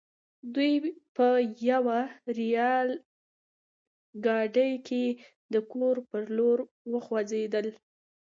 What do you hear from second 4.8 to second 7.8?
کې د کور پر لور وخوځېدل.